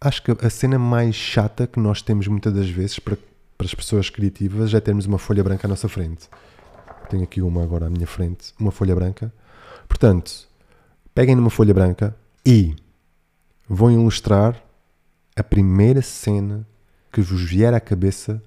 Acho 0.00 0.22
que 0.22 0.30
a 0.46 0.50
cena 0.50 0.78
mais 0.78 1.14
chata 1.14 1.66
que 1.66 1.80
nós 1.80 2.02
temos 2.02 2.28
muitas 2.28 2.52
das 2.52 2.68
vezes 2.68 2.98
para, 2.98 3.16
para 3.56 3.66
as 3.66 3.74
pessoas 3.74 4.10
criativas 4.10 4.74
é 4.74 4.80
termos 4.80 5.06
uma 5.06 5.18
folha 5.18 5.42
branca 5.42 5.66
à 5.66 5.68
nossa 5.68 5.88
frente. 5.88 6.28
Tenho 7.08 7.22
aqui 7.22 7.40
uma 7.40 7.62
agora 7.62 7.86
à 7.86 7.90
minha 7.90 8.06
frente, 8.06 8.52
uma 8.58 8.70
folha 8.70 8.94
branca. 8.94 9.32
Portanto, 9.88 10.48
peguem 11.14 11.34
numa 11.34 11.50
folha 11.50 11.74
branca 11.74 12.16
e 12.44 12.74
vão 13.68 13.90
ilustrar 13.90 14.62
a 15.36 15.42
primeira 15.42 16.02
cena 16.02 16.66
que 17.12 17.20
vos 17.20 17.42
vier 17.42 17.72
à 17.72 17.80
cabeça 17.80 18.42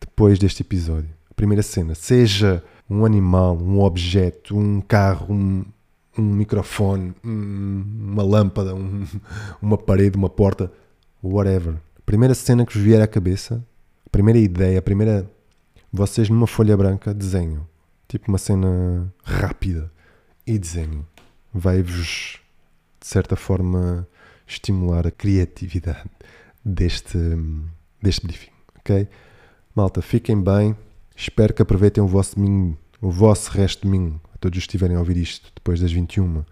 depois 0.00 0.38
deste 0.38 0.62
episódio. 0.62 1.10
A 1.30 1.34
primeira 1.34 1.62
cena, 1.62 1.94
seja 1.94 2.62
um 2.88 3.04
animal, 3.04 3.56
um 3.56 3.80
objeto, 3.80 4.56
um 4.56 4.80
carro, 4.80 5.32
um, 5.32 5.64
um 6.16 6.22
microfone, 6.22 7.14
um, 7.24 7.84
uma 8.12 8.22
lâmpada, 8.22 8.74
um, 8.74 9.06
uma 9.60 9.78
parede, 9.78 10.16
uma 10.16 10.28
porta, 10.28 10.72
whatever. 11.22 11.74
A 11.96 12.02
primeira 12.04 12.34
cena 12.34 12.64
que 12.64 12.74
vos 12.74 12.82
vier 12.82 13.00
à 13.00 13.06
cabeça, 13.06 13.62
a 14.06 14.10
primeira 14.10 14.38
ideia, 14.38 14.78
a 14.78 14.82
primeira. 14.82 15.30
Vocês 15.92 16.28
numa 16.28 16.46
folha 16.46 16.76
branca 16.76 17.14
desenham. 17.14 17.66
Tipo 18.08 18.28
uma 18.28 18.38
cena 18.38 19.12
rápida. 19.22 19.90
E 20.48 20.58
desenham. 20.58 21.04
Vai-vos, 21.52 22.40
de 22.98 23.06
certa 23.06 23.36
forma, 23.36 24.08
estimular 24.46 25.06
a 25.06 25.10
criatividade 25.10 26.08
deste, 26.64 27.18
deste 28.00 28.26
briefing. 28.26 28.50
Ok? 28.78 29.06
Malta, 29.74 30.00
fiquem 30.00 30.42
bem. 30.42 30.74
Espero 31.14 31.52
que 31.52 31.60
aproveitem 31.60 32.02
o 32.02 32.06
vosso 32.06 32.36
domingo, 32.36 32.78
o 32.98 33.10
vosso 33.10 33.50
resto 33.50 33.82
de 33.82 33.88
domingo, 33.88 34.18
a 34.34 34.38
todos 34.38 34.56
os 34.56 34.64
que 34.64 34.68
estiverem 34.68 34.96
a 34.96 35.00
ouvir 35.00 35.18
isto 35.18 35.52
depois 35.54 35.80
das 35.80 35.92
21, 35.92 36.42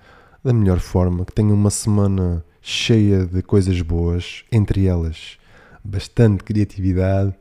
da 0.45 0.53
melhor 0.53 0.79
forma, 0.79 1.25
que 1.25 1.33
tenham 1.33 1.55
uma 1.55 1.71
semana 1.71 2.45
cheia 2.61 3.25
de 3.25 3.41
coisas 3.41 3.81
boas, 3.81 4.45
entre 4.53 4.85
elas 4.85 5.39
bastante 5.83 6.45
criatividade 6.45 7.35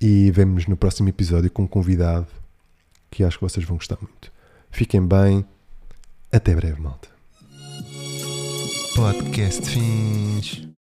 e 0.00 0.30
vemos 0.30 0.68
no 0.68 0.76
próximo 0.76 1.08
episódio 1.08 1.50
com 1.50 1.62
um 1.62 1.66
convidado 1.66 2.28
que 3.10 3.24
acho 3.24 3.38
que 3.38 3.44
vocês 3.44 3.66
vão 3.66 3.76
gostar 3.76 3.98
muito. 4.00 4.30
Fiquem 4.70 5.04
bem, 5.04 5.44
até 6.32 6.54
breve, 6.54 6.80
malta. 6.80 7.08
Podcast 8.94 9.68
fins. 9.68 10.75